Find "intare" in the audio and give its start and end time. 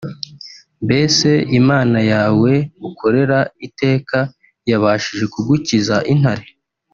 6.13-6.47